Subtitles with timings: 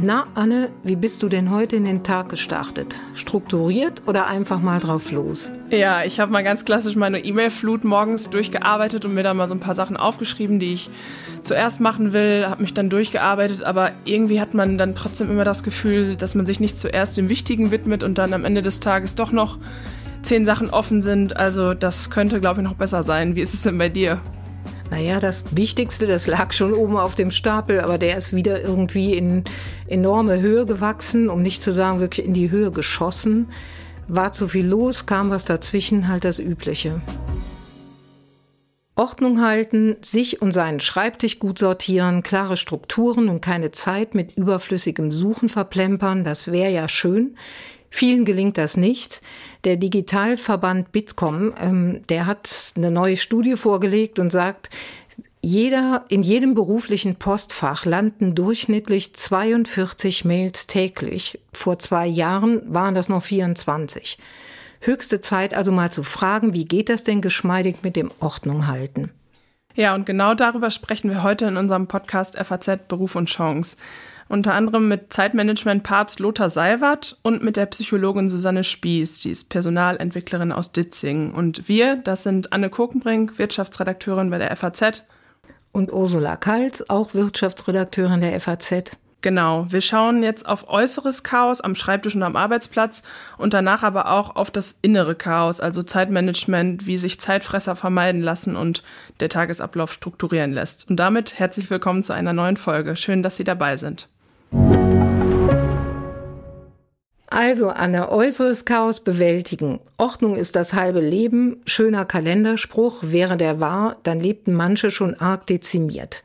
[0.00, 2.96] Na, Anne, wie bist du denn heute in den Tag gestartet?
[3.14, 5.50] Strukturiert oder einfach mal drauf los?
[5.68, 9.54] Ja, ich habe mal ganz klassisch meine E-Mail-Flut morgens durchgearbeitet und mir dann mal so
[9.54, 10.90] ein paar Sachen aufgeschrieben, die ich
[11.42, 15.62] zuerst machen will, habe mich dann durchgearbeitet, aber irgendwie hat man dann trotzdem immer das
[15.62, 19.14] Gefühl, dass man sich nicht zuerst dem Wichtigen widmet und dann am Ende des Tages
[19.14, 19.58] doch noch
[20.22, 21.36] zehn Sachen offen sind.
[21.36, 23.36] Also das könnte, glaube ich, noch besser sein.
[23.36, 24.20] Wie ist es denn bei dir?
[24.90, 29.14] Naja, das Wichtigste, das lag schon oben auf dem Stapel, aber der ist wieder irgendwie
[29.14, 29.44] in
[29.86, 33.48] enorme Höhe gewachsen, um nicht zu sagen wirklich in die Höhe geschossen.
[34.08, 37.02] War zu viel los, kam was dazwischen, halt das Übliche.
[38.96, 45.12] Ordnung halten, sich und seinen Schreibtisch gut sortieren, klare Strukturen und keine Zeit mit überflüssigem
[45.12, 47.36] Suchen verplempern, das wäre ja schön.
[47.90, 49.20] Vielen gelingt das nicht.
[49.64, 54.70] Der Digitalverband Bitkom, ähm, der hat eine neue Studie vorgelegt und sagt,
[55.40, 61.38] jeder, in jedem beruflichen Postfach landen durchschnittlich 42 Mails täglich.
[61.52, 64.18] Vor zwei Jahren waren das noch 24.
[64.80, 69.10] Höchste Zeit also mal zu fragen, wie geht das denn geschmeidig mit dem Ordnung halten?
[69.74, 73.76] Ja, und genau darüber sprechen wir heute in unserem Podcast FAZ Beruf und Chance
[74.28, 80.52] unter anderem mit Zeitmanagement-Papst Lothar Seiwert und mit der Psychologin Susanne Spieß, die ist Personalentwicklerin
[80.52, 81.32] aus Ditzingen.
[81.32, 85.04] Und wir, das sind Anne Kokenbrink, Wirtschaftsredakteurin bei der FAZ.
[85.72, 88.96] Und Ursula Kaltz, auch Wirtschaftsredakteurin der FAZ.
[89.20, 93.02] Genau, wir schauen jetzt auf äußeres Chaos am Schreibtisch und am Arbeitsplatz
[93.36, 98.54] und danach aber auch auf das innere Chaos, also Zeitmanagement, wie sich Zeitfresser vermeiden lassen
[98.54, 98.84] und
[99.18, 100.88] der Tagesablauf strukturieren lässt.
[100.88, 102.94] Und damit herzlich willkommen zu einer neuen Folge.
[102.94, 104.08] Schön, dass Sie dabei sind.
[107.30, 109.80] Also Anne, äußeres Chaos bewältigen.
[109.96, 111.62] Ordnung ist das halbe Leben.
[111.66, 113.02] Schöner Kalenderspruch.
[113.02, 116.24] Wäre der wahr, dann lebten manche schon arg dezimiert.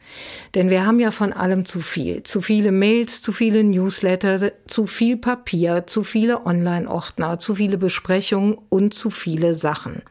[0.56, 2.24] Denn wir haben ja von allem zu viel.
[2.24, 8.58] Zu viele Mails, zu viele Newsletter, zu viel Papier, zu viele Online-Ordner, zu viele Besprechungen
[8.70, 10.02] und zu viele Sachen.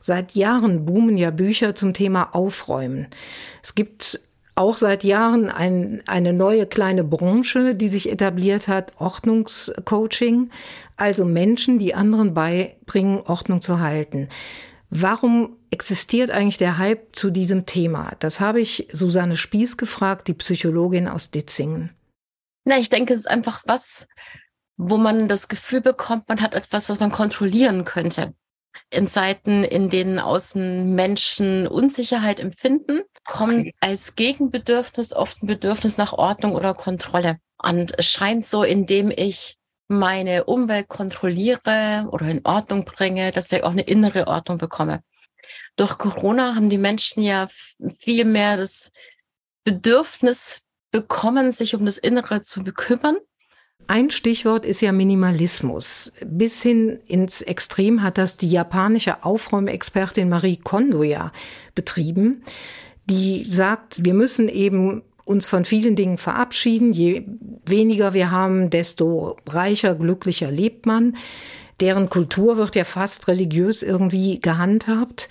[0.00, 3.06] Seit Jahren boomen ja Bücher zum Thema Aufräumen.
[3.62, 4.20] Es gibt
[4.54, 10.50] auch seit Jahren ein, eine neue kleine Branche, die sich etabliert hat, Ordnungscoaching,
[10.96, 14.28] also Menschen, die anderen beibringen, Ordnung zu halten.
[14.90, 18.12] Warum existiert eigentlich der Hype zu diesem Thema?
[18.20, 21.90] Das habe ich Susanne Spieß gefragt, die Psychologin aus Ditzingen.
[22.64, 24.06] Na, ich denke, es ist einfach was,
[24.76, 28.34] wo man das Gefühl bekommt, man hat etwas, was man kontrollieren könnte
[28.90, 33.74] in Zeiten, in denen außen Menschen Unsicherheit empfinden, kommt okay.
[33.80, 37.38] als Gegenbedürfnis oft ein Bedürfnis nach Ordnung oder Kontrolle.
[37.62, 39.56] Und es scheint so, indem ich
[39.88, 45.02] meine Umwelt kontrolliere oder in Ordnung bringe, dass ich auch eine innere Ordnung bekomme.
[45.76, 47.48] Durch Corona haben die Menschen ja
[47.98, 48.92] viel mehr das
[49.64, 53.16] Bedürfnis bekommen, sich um das Innere zu bekümmern
[53.86, 56.12] ein Stichwort ist ja Minimalismus.
[56.24, 61.32] Bis hin ins Extrem hat das die japanische Aufräumexpertin Marie Kondo ja
[61.74, 62.44] betrieben.
[63.06, 66.92] Die sagt, wir müssen eben uns von vielen Dingen verabschieden.
[66.92, 67.24] Je
[67.64, 71.16] weniger wir haben, desto reicher, glücklicher lebt man.
[71.80, 75.28] Deren Kultur wird ja fast religiös irgendwie gehandhabt.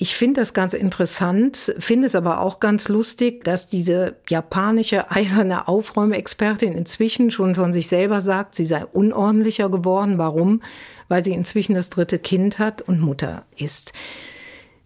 [0.00, 5.66] Ich finde das ganz interessant, finde es aber auch ganz lustig, dass diese japanische eiserne
[5.66, 10.16] Aufräumexpertin inzwischen schon von sich selber sagt, sie sei unordentlicher geworden.
[10.18, 10.62] Warum?
[11.08, 13.92] Weil sie inzwischen das dritte Kind hat und Mutter ist.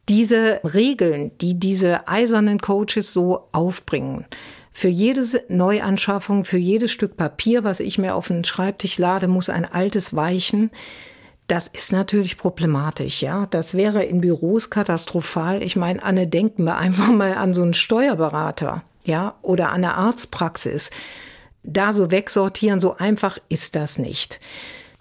[0.09, 4.27] Diese Regeln, die diese eisernen Coaches so aufbringen,
[4.73, 9.51] für jede Neuanschaffung, für jedes Stück Papier, was ich mir auf den Schreibtisch lade, muss
[9.51, 10.71] ein altes weichen.
[11.47, 13.47] Das ist natürlich problematisch, ja.
[13.47, 15.63] Das wäre in Büros katastrophal.
[15.63, 19.95] Ich meine, Anne, denken wir einfach mal an so einen Steuerberater, ja, oder an eine
[19.95, 20.91] Arztpraxis.
[21.63, 24.41] Da so wegsortieren, so einfach ist das nicht.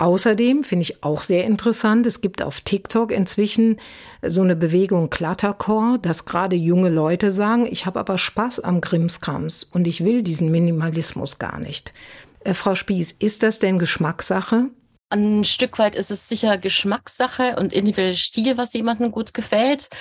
[0.02, 3.80] Außerdem finde ich auch sehr interessant, es gibt auf TikTok inzwischen
[4.24, 9.64] so eine Bewegung Cluttercore, dass gerade junge Leute sagen, ich habe aber Spaß am Krimskrams
[9.64, 11.94] und ich will diesen Minimalismus gar nicht.
[12.40, 14.72] Äh, Frau Spieß, ist das denn Geschmackssache?
[15.10, 19.92] Ein Stück weit ist es sicher Geschmackssache und individueller Stil, was jemandem gut gefällt.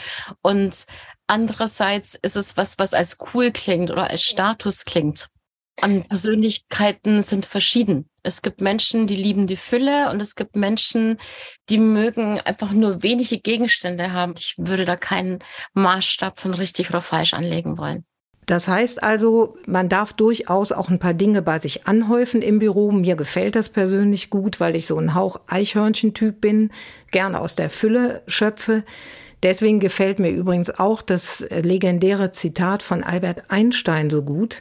[0.40, 0.86] Und
[1.26, 5.28] andererseits ist es was, was als cool klingt oder als Status klingt.
[5.82, 8.09] Und Persönlichkeiten sind verschieden.
[8.22, 11.18] Es gibt Menschen, die lieben die Fülle und es gibt Menschen,
[11.68, 14.34] die mögen einfach nur wenige Gegenstände haben.
[14.38, 15.38] Ich würde da keinen
[15.74, 18.04] Maßstab von richtig oder falsch anlegen wollen.
[18.46, 22.90] Das heißt also, man darf durchaus auch ein paar Dinge bei sich anhäufen im Büro.
[22.90, 26.72] Mir gefällt das persönlich gut, weil ich so ein Hauch Eichhörnchen-Typ bin,
[27.12, 28.82] gerne aus der Fülle schöpfe.
[29.44, 34.60] Deswegen gefällt mir übrigens auch das legendäre Zitat von Albert Einstein so gut.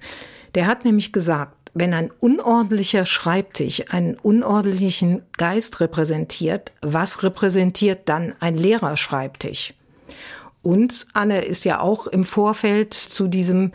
[0.55, 8.33] Der hat nämlich gesagt, wenn ein unordentlicher Schreibtisch einen unordentlichen Geist repräsentiert, was repräsentiert dann
[8.39, 9.73] ein leerer Schreibtisch?
[10.61, 13.71] Und Anne ist ja auch im Vorfeld zu diesem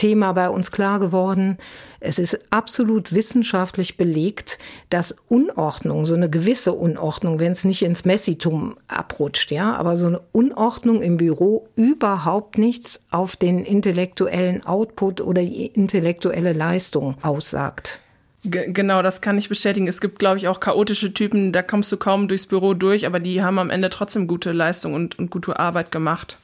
[0.00, 1.58] Thema bei uns klar geworden.
[2.00, 4.58] Es ist absolut wissenschaftlich belegt,
[4.88, 10.06] dass Unordnung, so eine gewisse Unordnung, wenn es nicht ins Messitum abrutscht, ja, aber so
[10.06, 18.00] eine Unordnung im Büro überhaupt nichts auf den intellektuellen Output oder die intellektuelle Leistung aussagt.
[18.42, 19.86] Genau, das kann ich bestätigen.
[19.86, 23.20] Es gibt, glaube ich, auch chaotische Typen, da kommst du kaum durchs Büro durch, aber
[23.20, 26.38] die haben am Ende trotzdem gute Leistung und, und gute Arbeit gemacht.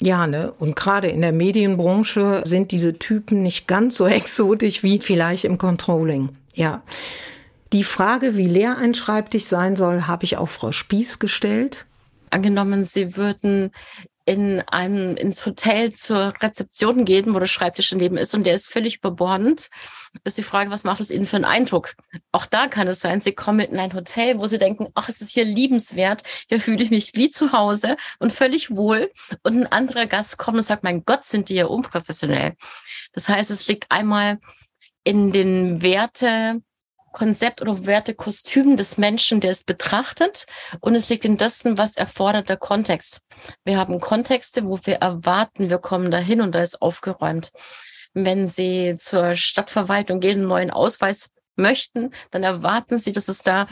[0.00, 0.52] Ja, ne?
[0.52, 5.58] Und gerade in der Medienbranche sind diese Typen nicht ganz so exotisch wie vielleicht im
[5.58, 6.36] Controlling.
[6.54, 6.82] Ja.
[7.72, 11.86] Die Frage, wie leer ein Schreibtisch sein soll, habe ich auch Frau Spieß gestellt.
[12.30, 13.72] Angenommen, Sie würden
[14.26, 18.68] in ein, ins Hotel zur Rezeption gehen, wo der Schreibtisch daneben ist und der ist
[18.68, 19.68] völlig überbordend,
[20.24, 21.94] ist die Frage, was macht es Ihnen für einen Eindruck?
[22.32, 25.20] Auch da kann es sein, Sie kommen in ein Hotel, wo Sie denken, ach, es
[25.20, 29.10] ist hier liebenswert, hier fühle ich mich wie zu Hause und völlig wohl.
[29.42, 32.54] Und ein anderer Gast kommt und sagt, mein Gott, sind die ja unprofessionell.
[33.12, 34.38] Das heißt, es liegt einmal
[35.02, 36.62] in den Werte,
[37.14, 40.46] Konzept oder Wertekostüm des Menschen, der es betrachtet.
[40.80, 43.20] Und es liegt in dessen, was erfordert der Kontext.
[43.64, 47.52] Wir haben Kontexte, wo wir erwarten, wir kommen dahin und da ist aufgeräumt.
[48.12, 53.66] Wenn Sie zur Stadtverwaltung gehen, einen neuen Ausweis möchten, dann erwarten Sie, dass es da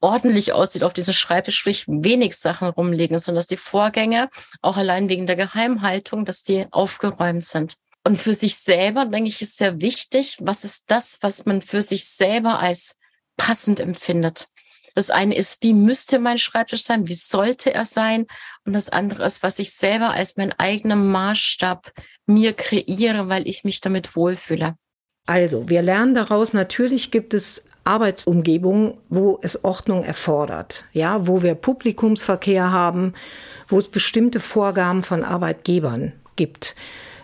[0.00, 4.28] ordentlich aussieht auf diesem Schreibtisch, sprich wenig Sachen rumliegen, sondern dass die Vorgänge,
[4.60, 7.76] auch allein wegen der Geheimhaltung, dass die aufgeräumt sind.
[8.04, 11.82] Und für sich selber, denke ich, ist sehr wichtig, was ist das, was man für
[11.82, 12.96] sich selber als
[13.36, 14.48] passend empfindet.
[14.94, 17.08] Das eine ist, wie müsste mein Schreibtisch sein?
[17.08, 18.26] Wie sollte er sein?
[18.66, 21.92] Und das andere ist, was ich selber als mein eigener Maßstab
[22.26, 24.76] mir kreiere, weil ich mich damit wohlfühle.
[25.26, 30.84] Also, wir lernen daraus, natürlich gibt es Arbeitsumgebungen, wo es Ordnung erfordert.
[30.92, 33.14] Ja, wo wir Publikumsverkehr haben,
[33.68, 36.74] wo es bestimmte Vorgaben von Arbeitgebern gibt.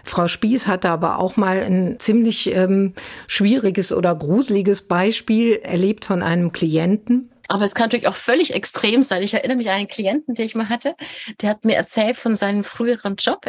[0.04, 2.94] Frau Spieß hatte aber auch mal ein ziemlich ähm,
[3.26, 7.30] schwieriges oder gruseliges Beispiel erlebt von einem Klienten.
[7.48, 9.22] Aber es kann natürlich auch völlig extrem sein.
[9.22, 10.94] Ich erinnere mich an einen Klienten, den ich mal hatte,
[11.40, 13.46] der hat mir erzählt von seinem früheren Job.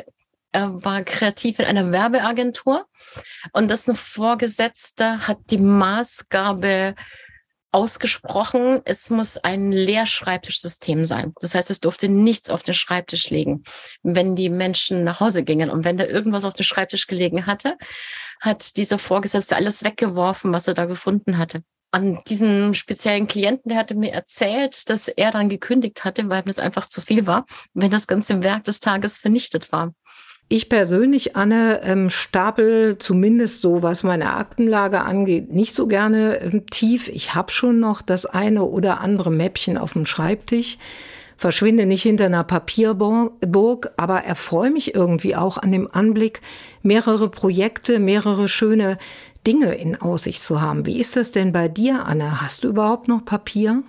[0.52, 2.88] Er war kreativ in einer Werbeagentur
[3.54, 6.96] und das ein Vorgesetzter hat die Maßgabe
[7.72, 11.34] ausgesprochen, es muss ein Leerschreibtischsystem sein.
[11.42, 13.64] Das heißt, es durfte nichts auf den Schreibtisch liegen,
[14.02, 15.70] wenn die Menschen nach Hause gingen.
[15.70, 17.78] Und wenn da irgendwas auf dem Schreibtisch gelegen hatte,
[18.40, 21.64] hat dieser Vorgesetzte alles weggeworfen, was er da gefunden hatte.
[21.92, 26.60] An diesen speziellen Klienten, der hatte mir erzählt, dass er dann gekündigt hatte, weil das
[26.60, 29.94] einfach zu viel war, wenn das ganze Werk des Tages vernichtet war.
[30.52, 36.66] Ich persönlich, Anne, ähm, stapel zumindest so, was meine Aktenlage angeht, nicht so gerne ähm,
[36.66, 37.08] tief.
[37.08, 40.80] Ich habe schon noch das eine oder andere Mäppchen auf dem Schreibtisch,
[41.38, 46.42] verschwinde nicht hinter einer Papierburg, aber erfreue mich irgendwie auch an dem Anblick,
[46.82, 48.98] mehrere Projekte, mehrere schöne
[49.46, 50.88] Dinge in Aussicht zu haben.
[50.88, 52.42] Wie ist das denn bei dir, Anne?
[52.42, 53.84] Hast du überhaupt noch Papier?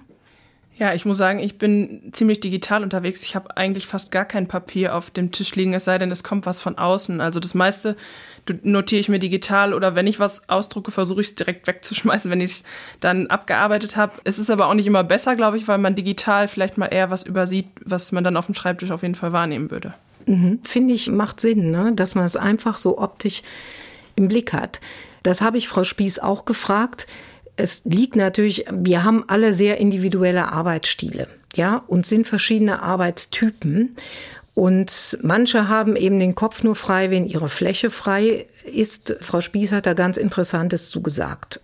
[0.81, 3.23] Ja, ich muss sagen, ich bin ziemlich digital unterwegs.
[3.23, 6.25] Ich habe eigentlich fast gar kein Papier auf dem Tisch liegen, es sei denn, es
[6.25, 7.21] kommt was von außen.
[7.21, 7.97] Also das meiste
[8.63, 12.41] notiere ich mir digital oder wenn ich was ausdrucke, versuche ich es direkt wegzuschmeißen, wenn
[12.41, 12.65] ich es
[13.01, 14.15] dann abgearbeitet habe.
[14.25, 17.11] Es ist aber auch nicht immer besser, glaube ich, weil man digital vielleicht mal eher
[17.11, 19.93] was übersieht, was man dann auf dem Schreibtisch auf jeden Fall wahrnehmen würde.
[20.25, 20.61] Mhm.
[20.63, 21.93] Finde ich, macht Sinn, ne?
[21.95, 23.43] dass man es einfach so optisch
[24.17, 24.81] im Blick hat.
[25.25, 27.07] Das habe ich Frau Spieß auch gefragt
[27.61, 33.97] es liegt natürlich, wir haben alle sehr individuelle Arbeitsstile, ja, und sind verschiedene Arbeitstypen.
[34.55, 39.17] Und manche haben eben den Kopf nur frei, wenn ihre Fläche frei ist.
[39.21, 41.61] Frau Spieß hat da ganz Interessantes zugesagt.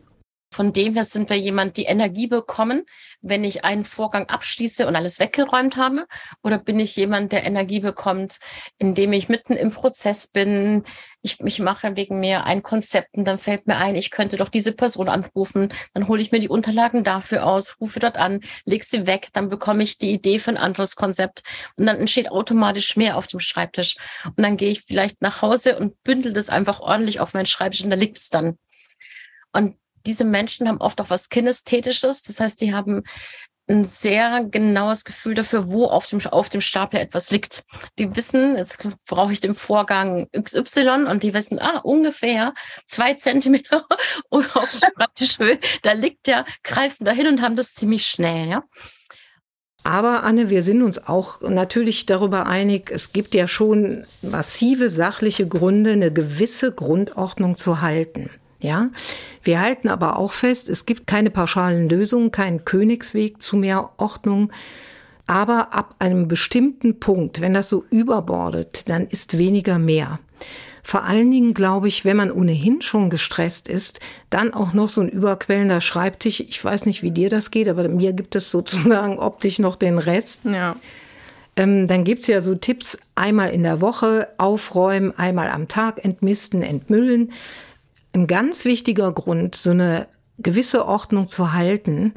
[0.57, 2.87] Von dem her sind wir jemand, die Energie bekommen,
[3.21, 6.07] wenn ich einen Vorgang abschließe und alles weggeräumt habe?
[6.43, 8.39] Oder bin ich jemand, der Energie bekommt,
[8.79, 10.85] indem ich mitten im Prozess bin?
[11.21, 14.49] Ich, ich mache wegen mir ein Konzept und dann fällt mir ein, ich könnte doch
[14.49, 15.75] diese Person anrufen.
[15.93, 19.51] Dann hole ich mir die Unterlagen dafür aus, rufe dort an, lege sie weg, dann
[19.51, 21.43] bekomme ich die Idee für ein anderes Konzept
[21.77, 23.97] und dann entsteht automatisch mehr auf dem Schreibtisch.
[24.25, 27.85] Und dann gehe ich vielleicht nach Hause und bündel das einfach ordentlich auf meinen Schreibtisch
[27.85, 28.57] und da liegt es dann.
[29.53, 32.23] Und diese Menschen haben oft auch was Kinästhetisches.
[32.23, 33.03] Das heißt, die haben
[33.69, 37.65] ein sehr genaues Gefühl dafür, wo auf dem, auf dem Stapel etwas liegt.
[37.99, 42.55] Die wissen, jetzt brauche ich den Vorgang XY und die wissen, ah, ungefähr
[42.87, 43.85] zwei Zentimeter
[44.31, 48.63] auf Schreibtischhöhe, da liegt der, greifen dahin und haben das ziemlich schnell, ja.
[49.83, 55.47] Aber Anne, wir sind uns auch natürlich darüber einig, es gibt ja schon massive sachliche
[55.47, 58.31] Gründe, eine gewisse Grundordnung zu halten.
[58.61, 58.91] Ja,
[59.43, 64.51] wir halten aber auch fest, es gibt keine pauschalen Lösungen, keinen Königsweg zu mehr Ordnung.
[65.27, 70.21] Aber ab einem bestimmten Punkt, wenn das so überbordet, dann ist weniger mehr.
[70.87, 73.99] Vor allen Dingen glaube ich, wenn man ohnehin schon gestresst ist,
[74.31, 76.39] dann auch noch so ein überquellender Schreibtisch.
[76.39, 79.99] Ich weiß nicht, wie dir das geht, aber mir gibt es sozusagen optisch noch den
[79.99, 80.45] Rest.
[80.45, 80.77] Ja.
[81.57, 86.63] Ähm, dann gibt's ja so Tipps, einmal in der Woche aufräumen, einmal am Tag entmisten,
[86.63, 87.33] entmüllen.
[88.17, 90.09] Ein ganz wichtiger Grund, so eine
[90.39, 92.15] gewisse Ordnung zu halten,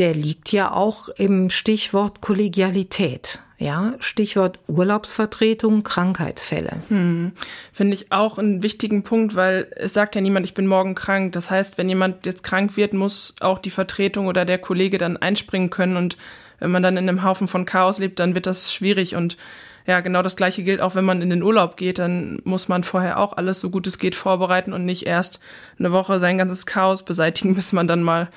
[0.00, 3.42] der liegt ja auch im Stichwort Kollegialität.
[3.56, 6.82] Ja, Stichwort Urlaubsvertretung, Krankheitsfälle.
[6.88, 7.30] Hm.
[7.72, 11.32] Finde ich auch einen wichtigen Punkt, weil es sagt ja niemand, ich bin morgen krank.
[11.34, 15.16] Das heißt, wenn jemand jetzt krank wird, muss auch die Vertretung oder der Kollege dann
[15.16, 15.96] einspringen können.
[15.96, 16.16] Und
[16.58, 19.14] wenn man dann in einem Haufen von Chaos lebt, dann wird das schwierig.
[19.14, 19.36] Und
[19.86, 22.82] ja, genau das Gleiche gilt auch, wenn man in den Urlaub geht, dann muss man
[22.82, 25.40] vorher auch alles so gut es geht vorbereiten und nicht erst
[25.78, 28.28] eine Woche sein ganzes Chaos beseitigen, bis man dann mal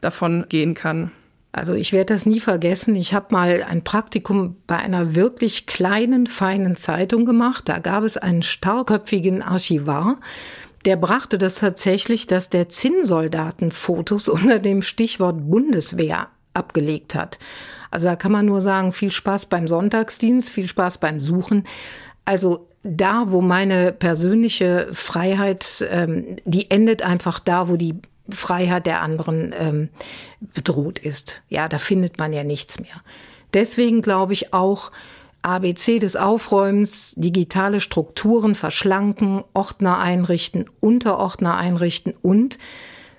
[0.00, 1.10] davon gehen kann.
[1.52, 2.94] Also ich werde das nie vergessen.
[2.96, 7.66] Ich habe mal ein Praktikum bei einer wirklich kleinen, feinen Zeitung gemacht.
[7.66, 10.18] Da gab es einen starrköpfigen Archivar,
[10.86, 17.38] der brachte das tatsächlich, dass der Zinnsoldaten Fotos unter dem Stichwort Bundeswehr abgelegt hat.
[17.90, 21.64] Also da kann man nur sagen, viel Spaß beim Sonntagsdienst, viel Spaß beim Suchen.
[22.24, 27.94] Also da, wo meine persönliche Freiheit, ähm, die endet einfach da, wo die
[28.28, 29.88] Freiheit der anderen ähm,
[30.40, 31.42] bedroht ist.
[31.48, 33.02] Ja, da findet man ja nichts mehr.
[33.54, 34.90] Deswegen glaube ich auch,
[35.42, 42.58] ABC des Aufräumens, digitale Strukturen verschlanken, Ordner einrichten, Unterordner einrichten und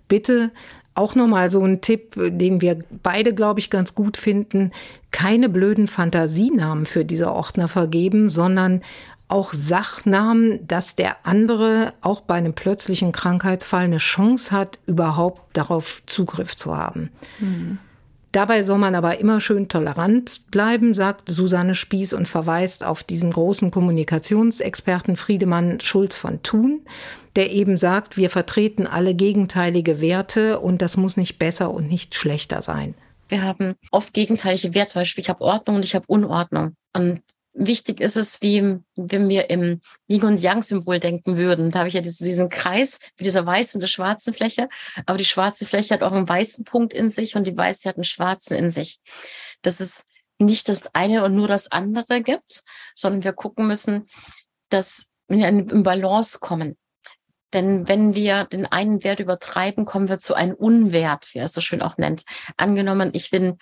[0.09, 0.51] bitte
[0.97, 4.71] auch nochmal so ein Tipp, den wir beide, glaube ich, ganz gut finden,
[5.11, 8.81] keine blöden Fantasienamen für diese Ordner vergeben, sondern
[9.27, 16.01] auch Sachnamen, dass der andere auch bei einem plötzlichen Krankheitsfall eine Chance hat, überhaupt darauf
[16.05, 17.11] Zugriff zu haben.
[17.39, 17.79] Mhm.
[18.31, 23.31] Dabei soll man aber immer schön tolerant bleiben, sagt Susanne Spieß und verweist auf diesen
[23.31, 26.81] großen Kommunikationsexperten Friedemann Schulz von Thun,
[27.35, 32.15] der eben sagt, wir vertreten alle gegenteilige Werte und das muss nicht besser und nicht
[32.15, 32.95] schlechter sein.
[33.29, 36.75] Wir haben oft gegenteilige Werte, zum Beispiel ich habe Ordnung und ich habe Unordnung.
[36.93, 37.21] Und
[37.57, 41.71] wichtig ist es, wie wenn wir im Yin und Yang-Symbol denken würden.
[41.71, 44.69] Da habe ich ja diesen, diesen Kreis wie dieser weißen und der schwarzen Fläche.
[45.05, 47.97] Aber die schwarze Fläche hat auch einen weißen Punkt in sich und die weiße hat
[47.97, 48.99] einen schwarzen in sich.
[49.61, 50.05] Dass es
[50.39, 52.63] nicht das eine und nur das andere gibt,
[52.95, 54.07] sondern wir gucken müssen,
[54.69, 56.77] dass wir in Balance kommen.
[57.53, 61.53] Denn wenn wir den einen Wert übertreiben, kommen wir zu einem Unwert, wie er es
[61.53, 62.23] so schön auch nennt.
[62.57, 63.57] Angenommen, ich bin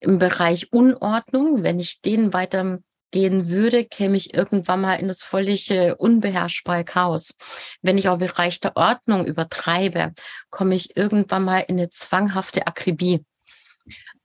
[0.00, 2.80] im Bereich Unordnung, wenn ich den weiter
[3.12, 7.36] gehen würde, käme ich irgendwann mal in das völlige unbeherrschbare Chaos.
[7.80, 10.12] Wenn ich auch Bereich der Ordnung übertreibe,
[10.50, 13.24] komme ich irgendwann mal in eine zwanghafte Akribie.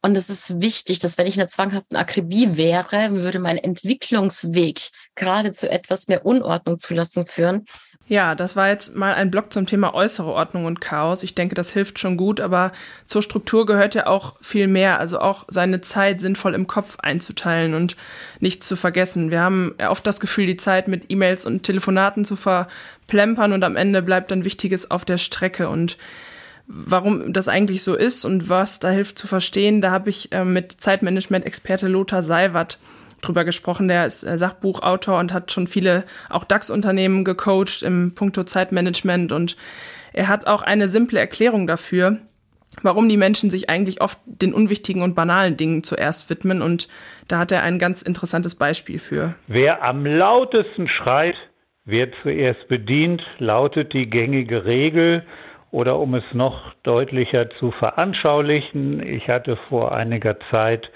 [0.01, 4.89] Und es ist wichtig, dass wenn ich in einer zwanghaften Akribie wäre, würde mein Entwicklungsweg
[5.15, 7.65] gerade zu etwas mehr Unordnung zulassen führen.
[8.09, 11.23] Ja, das war jetzt mal ein Blog zum Thema äußere Ordnung und Chaos.
[11.23, 12.71] Ich denke, das hilft schon gut, aber
[13.05, 17.73] zur Struktur gehört ja auch viel mehr, also auch seine Zeit sinnvoll im Kopf einzuteilen
[17.73, 17.97] und
[18.39, 19.29] nichts zu vergessen.
[19.29, 23.75] Wir haben oft das Gefühl, die Zeit mit E-Mails und Telefonaten zu verplempern und am
[23.75, 25.97] Ende bleibt dann Wichtiges auf der Strecke und
[26.65, 30.45] warum das eigentlich so ist und was da hilft zu verstehen, da habe ich äh,
[30.45, 32.79] mit Zeitmanagement-Experte Lothar Seiwert
[33.27, 33.87] drüber gesprochen.
[33.87, 39.57] Der ist äh, Sachbuchautor und hat schon viele auch DAX-Unternehmen gecoacht im Punkto Zeitmanagement und
[40.13, 42.17] er hat auch eine simple Erklärung dafür,
[42.81, 46.87] warum die Menschen sich eigentlich oft den unwichtigen und banalen Dingen zuerst widmen und
[47.27, 49.35] da hat er ein ganz interessantes Beispiel für.
[49.47, 51.35] Wer am lautesten schreit,
[51.87, 55.23] wird zuerst bedient, lautet die gängige Regel.
[55.71, 60.89] Oder um es noch deutlicher zu veranschaulichen, ich hatte vor einiger Zeit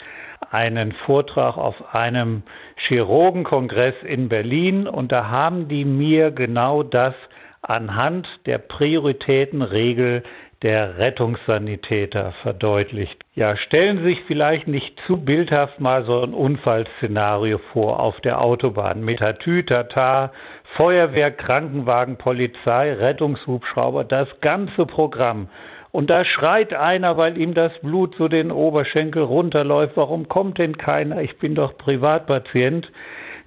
[0.49, 2.43] einen Vortrag auf einem
[2.87, 7.13] Chirurgenkongress in Berlin und da haben die mir genau das
[7.61, 10.23] anhand der Prioritätenregel
[10.63, 13.17] der Rettungssanitäter verdeutlicht.
[13.33, 18.41] Ja, stellen Sie sich vielleicht nicht zu bildhaft mal so ein Unfallszenario vor auf der
[18.41, 20.31] Autobahn mit Tatütata,
[20.77, 25.49] Feuerwehr, Krankenwagen, Polizei, Rettungshubschrauber, das ganze Programm.
[25.91, 30.77] Und da schreit einer, weil ihm das Blut so den Oberschenkel runterläuft, warum kommt denn
[30.77, 31.21] keiner?
[31.21, 32.89] Ich bin doch Privatpatient.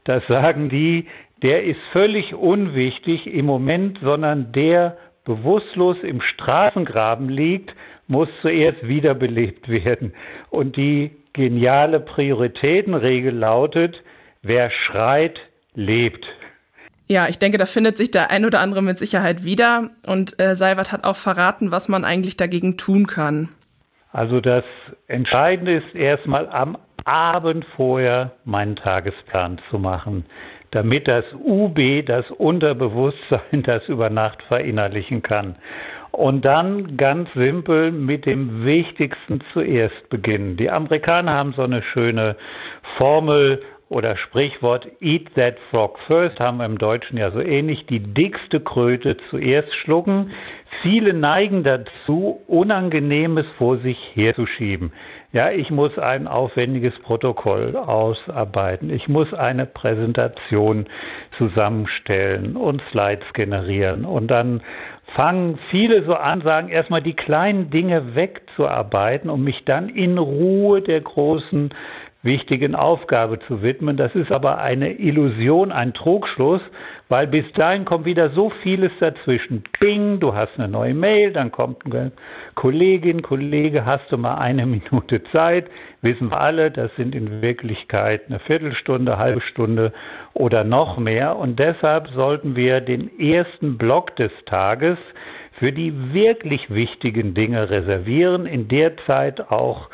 [0.04, 1.06] Das sagen die,
[1.42, 7.74] der ist völlig unwichtig im Moment, sondern der bewusstlos im Straßengraben liegt,
[8.06, 10.14] muss zuerst wiederbelebt werden.
[10.50, 13.96] Und die geniale Prioritätenregel lautet,
[14.42, 15.38] wer schreit,
[15.74, 16.24] lebt.
[17.06, 19.90] Ja, ich denke, da findet sich der ein oder andere mit Sicherheit wieder.
[20.06, 23.50] Und äh, Seiwert hat auch verraten, was man eigentlich dagegen tun kann.
[24.12, 24.64] Also das
[25.08, 30.24] Entscheidende ist erstmal am Abend vorher meinen Tagesplan zu machen,
[30.70, 35.56] damit das UB, das Unterbewusstsein, das über Nacht verinnerlichen kann.
[36.12, 40.56] Und dann ganz simpel mit dem Wichtigsten zuerst beginnen.
[40.56, 42.36] Die Amerikaner haben so eine schöne
[42.98, 48.00] Formel, oder Sprichwort Eat that frog first haben wir im Deutschen ja so ähnlich, die
[48.00, 50.32] dickste Kröte zuerst schlucken.
[50.82, 54.92] Viele neigen dazu, Unangenehmes vor sich herzuschieben.
[55.32, 58.90] Ja, ich muss ein aufwendiges Protokoll ausarbeiten.
[58.90, 60.86] Ich muss eine Präsentation
[61.38, 64.04] zusammenstellen und Slides generieren.
[64.04, 64.62] Und dann
[65.16, 70.82] fangen viele so an, sagen erstmal die kleinen Dinge wegzuarbeiten, um mich dann in Ruhe
[70.82, 71.70] der großen
[72.24, 73.96] wichtigen Aufgabe zu widmen.
[73.96, 76.62] Das ist aber eine Illusion, ein Trugschluss,
[77.08, 79.62] weil bis dahin kommt wieder so vieles dazwischen.
[79.78, 82.12] Bing, du hast eine neue Mail, dann kommt eine
[82.54, 85.66] Kollegin, Kollege, hast du mal eine Minute Zeit?
[86.00, 89.92] Wissen wir alle, das sind in Wirklichkeit eine Viertelstunde, halbe Stunde
[90.32, 91.36] oder noch mehr.
[91.36, 94.98] Und deshalb sollten wir den ersten Block des Tages
[95.58, 99.88] für die wirklich wichtigen Dinge reservieren, in der Zeit auch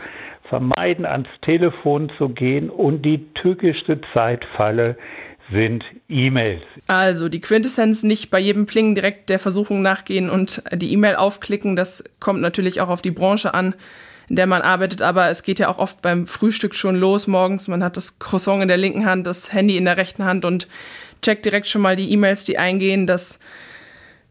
[0.50, 4.98] vermeiden, ans Telefon zu gehen und die tückischste Zeitfalle
[5.50, 6.62] sind E-Mails.
[6.86, 11.76] Also die Quintessenz nicht bei jedem Pling direkt der Versuchung nachgehen und die E-Mail aufklicken.
[11.76, 13.74] Das kommt natürlich auch auf die Branche an,
[14.28, 15.02] in der man arbeitet.
[15.02, 17.68] Aber es geht ja auch oft beim Frühstück schon los morgens.
[17.68, 20.68] Man hat das Croissant in der linken Hand, das Handy in der rechten Hand und
[21.22, 23.06] checkt direkt schon mal die E-Mails, die eingehen.
[23.06, 23.40] Das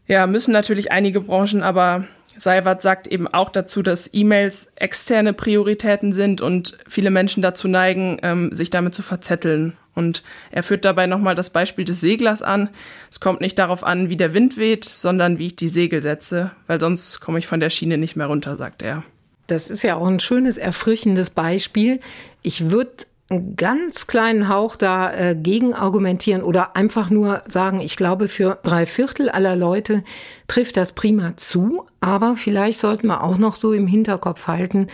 [0.06, 2.04] ja, müssen natürlich einige Branchen, aber
[2.40, 8.18] Seiwert sagt eben auch dazu, dass E-Mails externe Prioritäten sind und viele Menschen dazu neigen,
[8.22, 9.76] ähm, sich damit zu verzetteln.
[9.94, 12.70] Und er führt dabei nochmal das Beispiel des Seglers an.
[13.10, 16.52] Es kommt nicht darauf an, wie der Wind weht, sondern wie ich die Segel setze,
[16.66, 19.02] weil sonst komme ich von der Schiene nicht mehr runter, sagt er.
[19.46, 22.00] Das ist ja auch ein schönes, erfrischendes Beispiel.
[22.40, 28.28] Ich würde einen ganz kleinen Hauch dagegen äh, argumentieren oder einfach nur sagen, ich glaube,
[28.28, 30.02] für drei Viertel aller Leute
[30.48, 31.86] trifft das prima zu.
[32.00, 34.88] Aber vielleicht sollten wir auch noch so im Hinterkopf halten,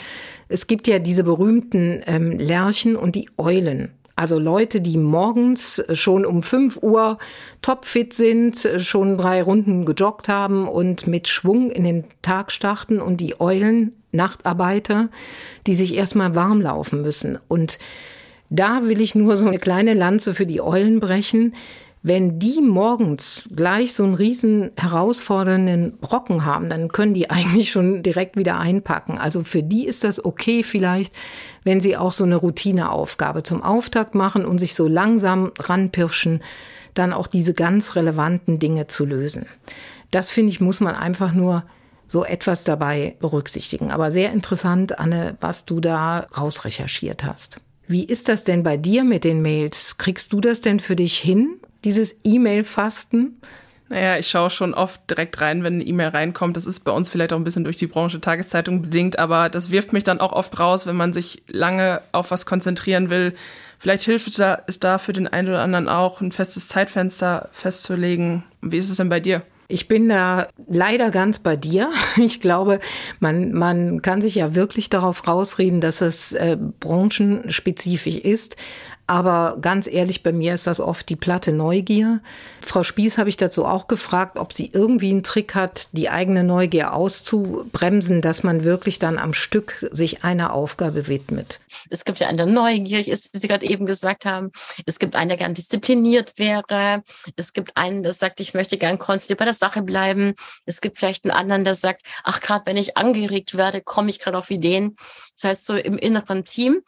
[0.49, 3.90] es gibt ja diese berühmten ähm, Lerchen und die Eulen.
[4.18, 7.18] Also Leute, die morgens schon um 5 Uhr
[7.61, 13.20] topfit sind, schon drei Runden gejoggt haben und mit Schwung in den Tag starten und
[13.20, 15.11] die Eulen, Nachtarbeiter,
[15.66, 17.38] die sich erstmal warm laufen müssen.
[17.49, 17.79] Und
[18.50, 21.54] da will ich nur so eine kleine Lanze für die Eulen brechen.
[22.02, 28.04] Wenn die morgens gleich so einen riesen herausfordernden Brocken haben, dann können die eigentlich schon
[28.04, 29.18] direkt wieder einpacken.
[29.18, 31.12] Also für die ist das okay vielleicht,
[31.64, 36.42] wenn sie auch so eine Routineaufgabe zum Auftakt machen und sich so langsam ranpirschen,
[36.94, 39.46] dann auch diese ganz relevanten Dinge zu lösen.
[40.12, 41.64] Das finde ich, muss man einfach nur
[42.09, 43.90] so etwas dabei berücksichtigen.
[43.90, 47.61] Aber sehr interessant, Anne, was du da rausrecherchiert hast.
[47.88, 49.96] Wie ist das denn bei dir mit den Mails?
[49.96, 53.40] Kriegst du das denn für dich hin, dieses E-Mail-Fasten?
[53.88, 56.57] Naja, ich schaue schon oft direkt rein, wenn eine E-Mail reinkommt.
[56.57, 59.70] Das ist bei uns vielleicht auch ein bisschen durch die Branche Tageszeitung bedingt, aber das
[59.70, 63.35] wirft mich dann auch oft raus, wenn man sich lange auf was konzentrieren will.
[63.79, 68.42] Vielleicht hilft es da, für den einen oder anderen auch, ein festes Zeitfenster festzulegen.
[68.61, 69.42] Wie ist es denn bei dir?
[69.68, 71.90] Ich bin da leider ganz bei dir.
[72.16, 72.81] Ich glaube,
[73.20, 78.57] man, man kann sich ja wirklich darauf rausreden, dass es äh, branchenspezifisch ist.
[79.08, 82.20] Aber ganz ehrlich, bei mir ist das oft die platte Neugier.
[82.60, 86.42] Frau Spieß habe ich dazu auch gefragt, ob sie irgendwie einen Trick hat, die eigene
[86.42, 91.60] Neugier auszubremsen, dass man wirklich dann am Stück sich einer Aufgabe widmet.
[91.88, 94.50] Es gibt ja einen, der neugierig ist, wie Sie gerade eben gesagt haben.
[94.86, 97.04] Es gibt einen, der gern diszipliniert wäre.
[97.36, 100.34] Es gibt einen, der sagt, ich möchte gern konstant bei der Sache bleiben.
[100.64, 104.18] Es gibt vielleicht einen anderen, der sagt, ach, gerade wenn ich angeregt werde, komme ich
[104.18, 104.96] gerade auf Ideen.
[105.34, 106.82] Das heißt, so im inneren Team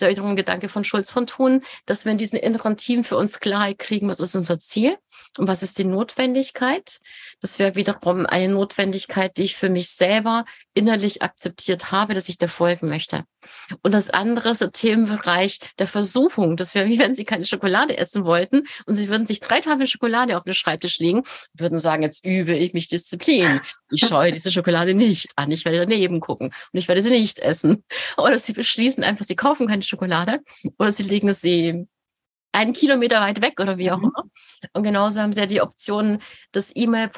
[0.00, 3.04] ist ja wiederum ein Gedanke von Schulz von Thun, dass wir in diesem inneren Team
[3.04, 4.96] für uns Klarheit kriegen, was ist unser Ziel
[5.38, 7.00] und was ist die Notwendigkeit.
[7.40, 12.36] Das wäre wiederum eine Notwendigkeit, die ich für mich selber innerlich akzeptiert habe, dass ich
[12.36, 13.24] da folgen möchte.
[13.82, 16.56] Und das andere ist der Themenbereich der Versuchung.
[16.56, 19.86] Das wäre wie wenn Sie keine Schokolade essen wollten und Sie würden sich drei Tafeln
[19.86, 23.60] Schokolade auf den Schreibtisch legen und würden sagen, jetzt übe ich mich Disziplin.
[23.90, 25.50] Ich scheue diese Schokolade nicht an.
[25.52, 27.84] Ich werde daneben gucken und ich werde sie nicht essen.
[28.16, 30.40] Oder Sie beschließen einfach, Sie kaufen keine Schokolade
[30.78, 31.86] oder Sie legen sie
[32.52, 34.04] einen Kilometer weit weg oder wie auch mhm.
[34.04, 34.24] immer.
[34.72, 36.18] Und genauso haben sie ja die Option,
[36.52, 37.10] das E-Mail,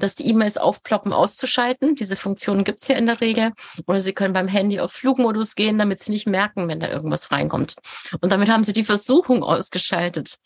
[0.00, 1.94] dass die E-Mails aufploppen, auszuschalten.
[1.94, 3.52] Diese Funktion gibt's ja in der Regel.
[3.86, 7.30] Oder sie können beim Handy auf Flugmodus gehen, damit sie nicht merken, wenn da irgendwas
[7.30, 7.76] reinkommt.
[8.20, 10.38] Und damit haben sie die Versuchung ausgeschaltet.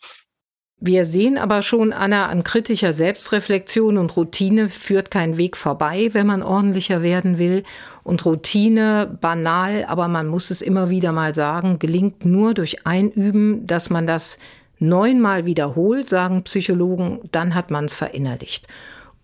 [0.83, 6.25] Wir sehen aber schon, Anna, an kritischer Selbstreflexion und Routine führt kein Weg vorbei, wenn
[6.25, 7.61] man ordentlicher werden will.
[8.03, 13.67] Und Routine, banal, aber man muss es immer wieder mal sagen, gelingt nur durch Einüben,
[13.67, 14.39] dass man das
[14.79, 18.67] neunmal wiederholt, sagen Psychologen, dann hat man es verinnerlicht.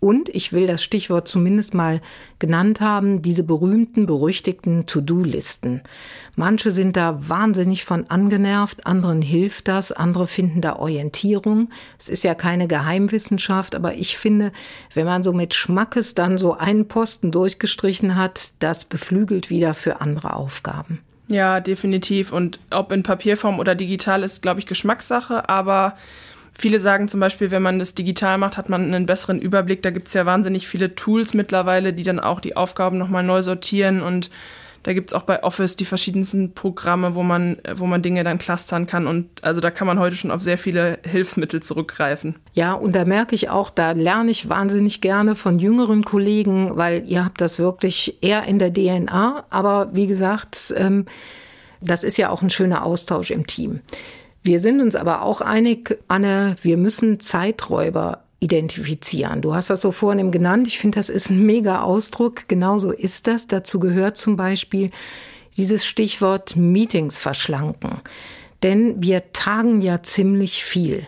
[0.00, 2.00] Und ich will das Stichwort zumindest mal
[2.38, 5.82] genannt haben, diese berühmten, berüchtigten To-Do-Listen.
[6.36, 11.70] Manche sind da wahnsinnig von angenervt, anderen hilft das, andere finden da Orientierung.
[11.98, 14.52] Es ist ja keine Geheimwissenschaft, aber ich finde,
[14.94, 20.00] wenn man so mit Schmackes dann so einen Posten durchgestrichen hat, das beflügelt wieder für
[20.00, 21.00] andere Aufgaben.
[21.26, 22.32] Ja, definitiv.
[22.32, 25.96] Und ob in Papierform oder digital ist, glaube ich, Geschmackssache, aber
[26.58, 29.82] Viele sagen zum Beispiel, wenn man das digital macht, hat man einen besseren Überblick.
[29.82, 33.42] Da gibt es ja wahnsinnig viele Tools mittlerweile, die dann auch die Aufgaben nochmal neu
[33.42, 34.28] sortieren und
[34.82, 38.38] da gibt es auch bei Office die verschiedensten Programme, wo man, wo man Dinge dann
[38.38, 39.06] clustern kann.
[39.06, 42.36] Und also da kann man heute schon auf sehr viele Hilfsmittel zurückgreifen.
[42.54, 47.06] Ja, und da merke ich auch, da lerne ich wahnsinnig gerne von jüngeren Kollegen, weil
[47.06, 49.44] ihr habt das wirklich eher in der DNA.
[49.50, 51.06] Aber wie gesagt, ähm,
[51.80, 53.80] das ist ja auch ein schöner Austausch im Team.
[54.42, 59.42] Wir sind uns aber auch einig, Anne, wir müssen Zeiträuber identifizieren.
[59.42, 60.68] Du hast das so vorhin genannt.
[60.68, 62.48] Ich finde, das ist ein mega Ausdruck.
[62.48, 63.46] Genauso ist das.
[63.46, 64.90] Dazu gehört zum Beispiel
[65.56, 68.00] dieses Stichwort Meetings verschlanken.
[68.62, 71.06] Denn wir tagen ja ziemlich viel.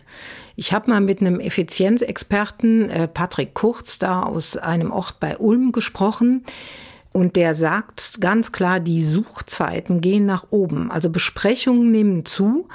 [0.57, 5.73] Ich habe mal mit einem Effizienzexperten, äh, Patrick Kurz, da aus einem Ort bei Ulm
[5.73, 6.45] gesprochen.
[7.13, 10.91] Und der sagt ganz klar, die Suchzeiten gehen nach oben.
[10.91, 12.69] Also Besprechungen nehmen zu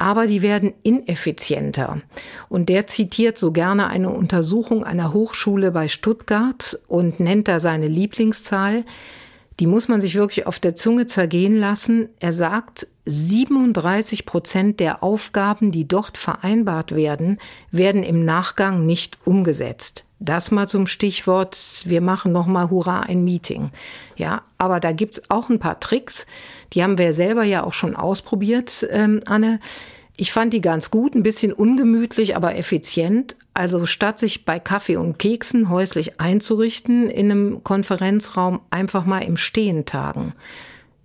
[0.00, 2.00] aber die werden ineffizienter.
[2.48, 7.86] Und der zitiert so gerne eine Untersuchung einer Hochschule bei Stuttgart und nennt da seine
[7.86, 8.84] Lieblingszahl.
[9.60, 12.08] Die muss man sich wirklich auf der Zunge zergehen lassen.
[12.18, 17.38] Er sagt, 37 Prozent der Aufgaben, die dort vereinbart werden,
[17.70, 20.06] werden im Nachgang nicht umgesetzt.
[20.18, 23.70] Das mal zum Stichwort, wir machen nochmal Hurra ein Meeting.
[24.16, 26.26] Ja, aber da gibt's auch ein paar Tricks.
[26.72, 29.60] Die haben wir selber ja auch schon ausprobiert, ähm, Anne.
[30.16, 33.36] Ich fand die ganz gut, ein bisschen ungemütlich, aber effizient.
[33.54, 39.36] Also statt sich bei Kaffee und Keksen häuslich einzurichten in einem Konferenzraum, einfach mal im
[39.36, 40.34] Stehen tagen.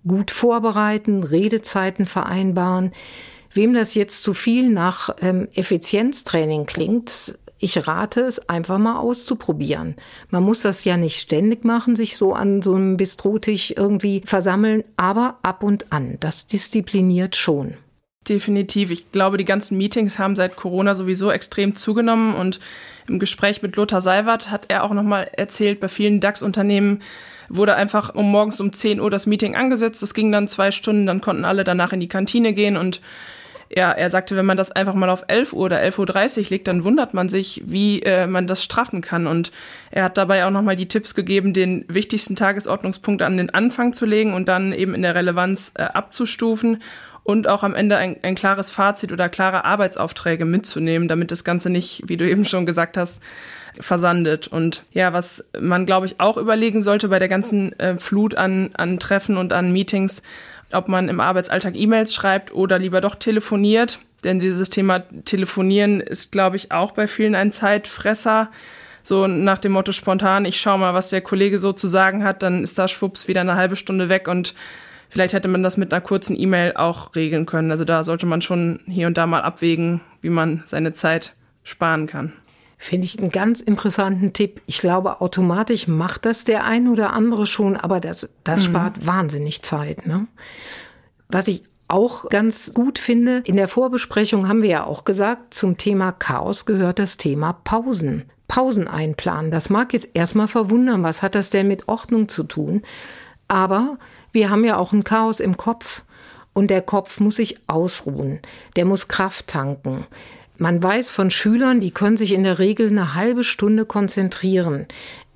[0.06, 2.92] Gut vorbereiten, Redezeiten vereinbaren.
[3.52, 9.96] Wem das jetzt zu viel nach ähm, Effizienztraining klingt, ich rate es einfach mal auszuprobieren.
[10.30, 14.84] Man muss das ja nicht ständig machen, sich so an so einem Bistrotisch irgendwie versammeln,
[14.96, 16.18] aber ab und an.
[16.20, 17.74] Das diszipliniert schon.
[18.28, 18.90] Definitiv.
[18.90, 22.58] Ich glaube, die ganzen Meetings haben seit Corona sowieso extrem zugenommen und
[23.08, 27.02] im Gespräch mit Lothar Seiwert hat er auch nochmal erzählt, bei vielen DAX-Unternehmen
[27.48, 30.02] wurde einfach um morgens um 10 Uhr das Meeting angesetzt.
[30.02, 33.00] Das ging dann zwei Stunden, dann konnten alle danach in die Kantine gehen und
[33.74, 36.68] ja, er sagte, wenn man das einfach mal auf 11 Uhr oder 11.30 Uhr legt,
[36.68, 39.26] dann wundert man sich, wie äh, man das straffen kann.
[39.26, 39.50] Und
[39.90, 44.06] er hat dabei auch nochmal die Tipps gegeben, den wichtigsten Tagesordnungspunkt an den Anfang zu
[44.06, 46.82] legen und dann eben in der Relevanz äh, abzustufen
[47.26, 51.70] und auch am Ende ein, ein klares Fazit oder klare Arbeitsaufträge mitzunehmen, damit das Ganze
[51.70, 53.20] nicht, wie du eben schon gesagt hast,
[53.80, 54.46] versandet.
[54.46, 58.70] Und ja, was man, glaube ich, auch überlegen sollte bei der ganzen äh, Flut an,
[58.74, 60.22] an Treffen und an Meetings,
[60.72, 64.00] ob man im Arbeitsalltag E-Mails schreibt oder lieber doch telefoniert.
[64.24, 68.50] Denn dieses Thema Telefonieren ist, glaube ich, auch bei vielen ein Zeitfresser.
[69.02, 72.42] So nach dem Motto spontan, ich schaue mal, was der Kollege so zu sagen hat,
[72.42, 74.54] dann ist da schwupps wieder eine halbe Stunde weg und
[75.08, 77.70] Vielleicht hätte man das mit einer kurzen E-Mail auch regeln können.
[77.70, 82.06] Also da sollte man schon hier und da mal abwägen, wie man seine Zeit sparen
[82.06, 82.32] kann.
[82.78, 84.60] Finde ich einen ganz interessanten Tipp.
[84.66, 88.64] Ich glaube, automatisch macht das der ein oder andere schon, aber das, das mhm.
[88.64, 90.06] spart wahnsinnig Zeit.
[90.06, 90.26] Ne?
[91.28, 95.76] Was ich auch ganz gut finde, in der Vorbesprechung haben wir ja auch gesagt, zum
[95.76, 98.24] Thema Chaos gehört das Thema Pausen.
[98.48, 99.50] Pausen einplanen.
[99.50, 102.82] Das mag jetzt erstmal verwundern, was hat das denn mit Ordnung zu tun?
[103.48, 103.98] Aber
[104.32, 106.02] wir haben ja auch ein Chaos im Kopf
[106.52, 108.40] und der Kopf muss sich ausruhen,
[108.76, 110.06] der muss Kraft tanken.
[110.58, 114.86] Man weiß von Schülern, die können sich in der Regel eine halbe Stunde konzentrieren.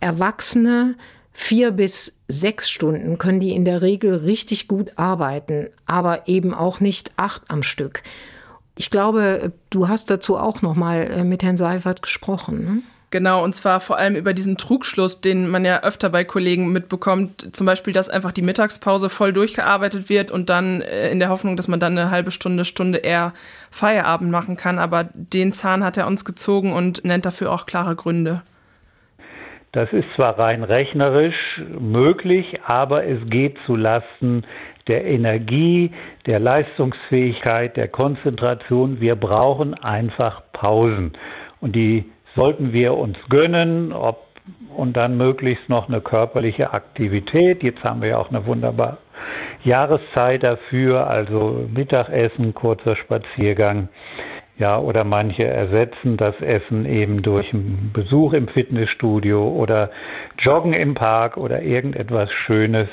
[0.01, 0.97] Erwachsene
[1.33, 6.81] vier bis sechs Stunden können die in der Regel richtig gut arbeiten, aber eben auch
[6.81, 8.03] nicht acht am Stück.
[8.77, 12.65] Ich glaube, du hast dazu auch noch mal äh, mit Herrn Seifert gesprochen.
[12.65, 12.83] Ne?
[13.13, 17.57] Genau, und zwar vor allem über diesen Trugschluss, den man ja öfter bei Kollegen mitbekommt.
[17.57, 21.57] Zum Beispiel, dass einfach die Mittagspause voll durchgearbeitet wird und dann äh, in der Hoffnung,
[21.57, 23.33] dass man dann eine halbe Stunde, Stunde eher
[23.73, 24.79] Feierabend machen kann.
[24.79, 28.43] Aber den Zahn hat er uns gezogen und nennt dafür auch klare Gründe.
[29.73, 34.45] Das ist zwar rein rechnerisch möglich, aber es geht zu Lasten
[34.87, 35.91] der Energie,
[36.27, 39.01] der Leistungsfähigkeit, der Konzentration.
[39.01, 41.13] Wir brauchen einfach Pausen.
[41.61, 42.05] Und die
[42.41, 44.31] sollten wir uns gönnen, ob
[44.75, 47.63] und dann möglichst noch eine körperliche Aktivität.
[47.63, 48.97] Jetzt haben wir ja auch eine wunderbare
[49.63, 53.91] Jahreszeit dafür, also Mittagessen, kurzer Spaziergang.
[54.57, 59.91] Ja, oder manche ersetzen das Essen eben durch einen Besuch im Fitnessstudio oder
[60.39, 62.89] Joggen im Park oder irgendetwas Schönes,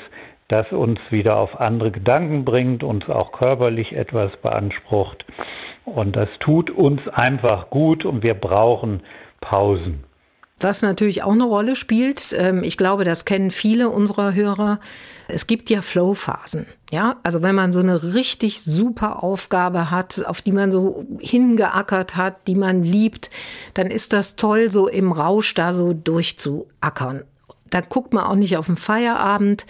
[0.48, 5.24] das uns wieder auf andere Gedanken bringt, uns auch körperlich etwas beansprucht.
[5.84, 9.00] Und das tut uns einfach gut und wir brauchen
[9.40, 10.04] Pausen.
[10.60, 14.80] Was natürlich auch eine Rolle spielt, ähm, ich glaube, das kennen viele unserer Hörer.
[15.28, 16.66] Es gibt ja Flow-Phasen.
[16.90, 22.16] Ja, also wenn man so eine richtig super Aufgabe hat, auf die man so hingeackert
[22.16, 23.30] hat, die man liebt,
[23.74, 27.22] dann ist das toll, so im Rausch da so durchzuackern.
[27.70, 29.66] Da guckt man auch nicht auf den Feierabend.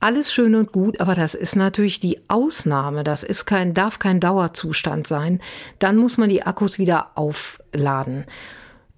[0.00, 3.02] Alles schön und gut, aber das ist natürlich die Ausnahme.
[3.02, 5.40] Das ist kein, darf kein Dauerzustand sein.
[5.78, 8.24] Dann muss man die Akkus wieder aufladen.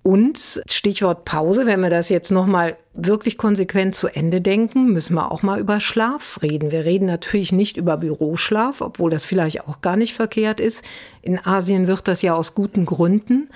[0.08, 5.30] Und Stichwort Pause, wenn wir das jetzt nochmal wirklich konsequent zu Ende denken, müssen wir
[5.30, 6.70] auch mal über Schlaf reden.
[6.70, 10.82] Wir reden natürlich nicht über Büroschlaf, obwohl das vielleicht auch gar nicht verkehrt ist.
[11.20, 13.50] In Asien wird das ja aus guten Gründen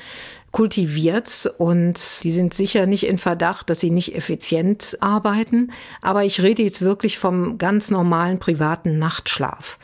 [0.50, 5.72] kultiviert und die sind sicher nicht in Verdacht, dass sie nicht effizient arbeiten.
[6.02, 9.78] Aber ich rede jetzt wirklich vom ganz normalen privaten Nachtschlaf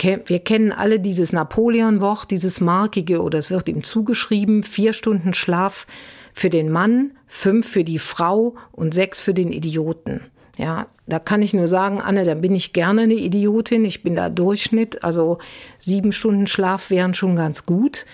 [0.00, 5.86] wir kennen alle dieses Napoleon-Wort, dieses markige, oder es wird ihm zugeschrieben, vier Stunden Schlaf
[6.32, 10.22] für den Mann, fünf für die Frau und sechs für den Idioten.
[10.56, 13.84] Ja, da kann ich nur sagen, Anne, dann bin ich gerne eine Idiotin.
[13.84, 15.04] Ich bin da Durchschnitt.
[15.04, 15.38] Also
[15.78, 18.06] sieben Stunden Schlaf wären schon ganz gut.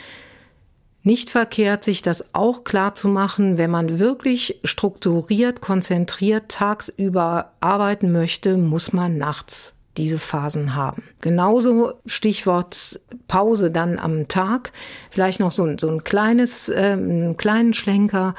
[1.03, 8.13] Nicht verkehrt, sich das auch klar zu machen, wenn man wirklich strukturiert, konzentriert tagsüber arbeiten
[8.13, 11.03] möchte, muss man nachts diese Phasen haben.
[11.21, 14.73] Genauso Stichwort Pause dann am Tag,
[15.11, 18.35] vielleicht noch so, so ein kleines, äh, einen kleinen Schlenker,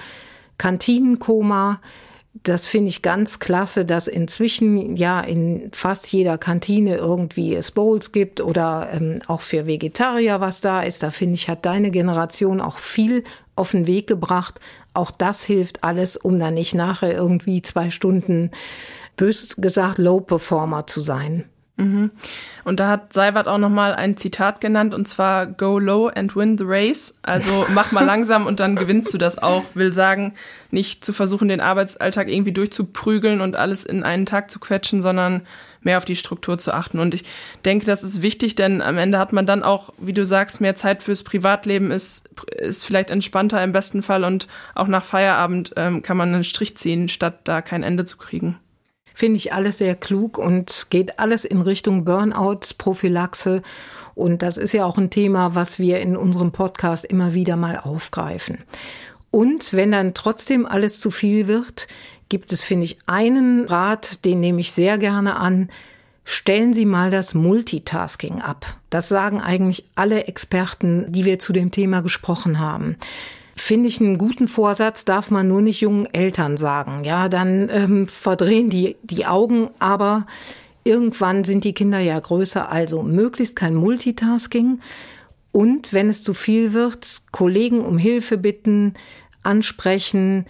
[0.58, 1.80] Kantinenkoma.
[2.44, 8.12] Das finde ich ganz klasse, dass inzwischen ja in fast jeder Kantine irgendwie es Bowls
[8.12, 11.02] gibt oder ähm, auch für Vegetarier was da ist.
[11.02, 13.24] Da finde ich, hat deine Generation auch viel
[13.56, 14.60] auf den Weg gebracht.
[14.94, 18.52] Auch das hilft alles, um dann nicht nachher irgendwie zwei Stunden
[19.16, 21.46] bös gesagt Low Performer zu sein.
[21.78, 22.12] Mhm.
[22.64, 26.58] Und da hat Seiwert auch nochmal ein Zitat genannt und zwar Go low and win
[26.58, 27.18] the race.
[27.22, 29.64] Also mach mal langsam und dann gewinnst du das auch.
[29.74, 30.34] Will sagen,
[30.72, 35.42] nicht zu versuchen, den Arbeitsalltag irgendwie durchzuprügeln und alles in einen Tag zu quetschen, sondern
[35.82, 37.00] mehr auf die Struktur zu achten.
[37.00, 37.24] Und ich
[37.66, 40.76] denke, das ist wichtig, denn am Ende hat man dann auch, wie du sagst, mehr
[40.76, 46.02] Zeit fürs Privatleben, ist, ist vielleicht entspannter im besten Fall und auch nach Feierabend ähm,
[46.02, 48.58] kann man einen Strich ziehen, statt da kein Ende zu kriegen.
[49.16, 53.62] Finde ich alles sehr klug und geht alles in Richtung Burnout-Prophylaxe.
[54.14, 57.78] Und das ist ja auch ein Thema, was wir in unserem Podcast immer wieder mal
[57.78, 58.66] aufgreifen.
[59.32, 61.88] Und wenn dann trotzdem alles zu viel wird,
[62.28, 65.70] gibt es, finde ich, einen Rat, den nehme ich sehr gerne an.
[66.26, 68.66] Stellen Sie mal das Multitasking ab.
[68.90, 72.98] Das sagen eigentlich alle Experten, die wir zu dem Thema gesprochen haben.
[73.58, 77.06] Finde ich einen guten Vorsatz, darf man nur nicht jungen Eltern sagen.
[77.06, 80.28] Ja, dann ähm, verdrehen die die Augen, aber
[80.84, 84.82] irgendwann sind die Kinder ja größer, also möglichst kein Multitasking.
[85.54, 88.94] Und wenn es zu viel wird, Kollegen um Hilfe bitten,
[89.42, 90.46] ansprechen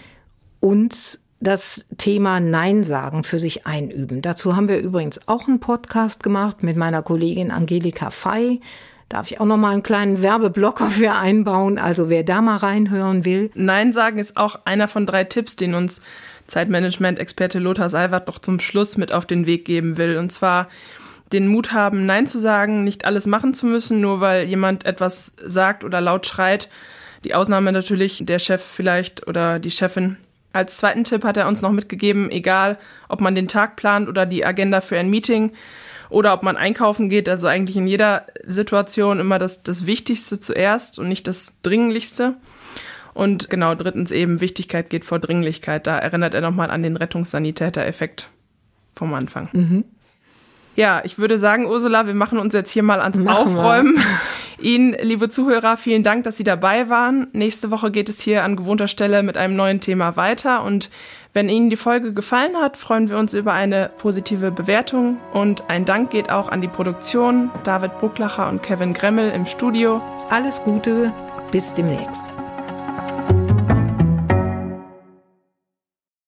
[0.59, 4.23] und das Thema Nein sagen für sich einüben.
[4.23, 8.61] Dazu haben wir übrigens auch einen Podcast gemacht mit meiner Kollegin Angelika Fey
[9.09, 11.77] darf ich auch noch mal einen kleinen Werbeblocker für einbauen.
[11.77, 13.51] Also wer da mal reinhören will.
[13.53, 16.01] Nein sagen ist auch einer von drei Tipps, den uns
[16.47, 20.17] Zeitmanagement-Experte Lothar Seiwert noch zum Schluss mit auf den Weg geben will.
[20.17, 20.67] Und zwar
[21.33, 25.33] den Mut haben, Nein zu sagen, nicht alles machen zu müssen, nur weil jemand etwas
[25.43, 26.69] sagt oder laut schreit.
[27.23, 30.17] Die Ausnahme natürlich der Chef vielleicht oder die Chefin.
[30.53, 32.77] Als zweiten Tipp hat er uns noch mitgegeben, egal
[33.09, 35.51] ob man den Tag plant oder die Agenda für ein Meeting,
[36.09, 40.99] oder ob man einkaufen geht, also eigentlich in jeder Situation immer das, das Wichtigste zuerst
[40.99, 42.35] und nicht das Dringlichste.
[43.13, 45.87] Und genau, drittens eben, Wichtigkeit geht vor Dringlichkeit.
[45.87, 48.29] Da erinnert er nochmal an den Rettungssanitäter-Effekt
[48.93, 49.49] vom Anfang.
[49.53, 49.85] Mhm.
[50.75, 53.97] Ja, ich würde sagen, Ursula, wir machen uns jetzt hier mal ans machen Aufräumen.
[54.59, 57.27] Ihnen, liebe Zuhörer, vielen Dank, dass Sie dabei waren.
[57.33, 60.63] Nächste Woche geht es hier an gewohnter Stelle mit einem neuen Thema weiter.
[60.63, 60.89] Und
[61.33, 65.17] wenn Ihnen die Folge gefallen hat, freuen wir uns über eine positive Bewertung.
[65.33, 70.01] Und ein Dank geht auch an die Produktion, David Brucklacher und Kevin Gremmel im Studio.
[70.29, 71.11] Alles Gute,
[71.51, 72.23] bis demnächst.